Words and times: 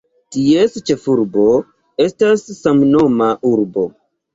Ties 0.35 0.79
ĉefurbo 0.91 1.45
estas 2.09 2.49
samnoma 2.65 3.33
urbo. 3.57 3.91